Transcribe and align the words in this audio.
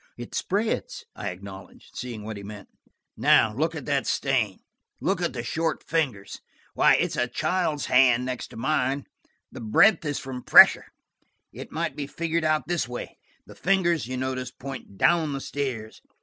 "It 0.17 0.33
spreads," 0.33 1.05
I 1.15 1.27
acknowledged; 1.29 1.95
seeing 1.95 2.23
what 2.23 2.35
he 2.35 2.41
meant. 2.41 2.69
"Now, 3.15 3.53
look 3.53 3.75
at 3.75 3.85
that 3.85 4.07
stain. 4.07 4.61
Look 4.99 5.21
at 5.21 5.31
the 5.33 5.43
short 5.43 5.83
fingers–why, 5.83 6.95
it's 6.95 7.15
a 7.15 7.27
child's 7.27 7.85
hand 7.85 8.25
beside 8.25 8.57
mine. 8.57 9.05
The 9.51 9.61
breadth 9.61 10.03
is 10.03 10.17
from 10.17 10.41
pressure. 10.41 10.87
It 11.53 11.71
might 11.71 11.95
be 11.95 12.07
figured 12.07 12.43
out 12.43 12.67
this 12.67 12.87
way. 12.87 13.19
The 13.45 13.53
fingers, 13.53 14.07
you 14.07 14.17
notice, 14.17 14.49
point 14.49 14.97
down 14.97 15.33
the 15.33 15.39
stairs. 15.39 16.01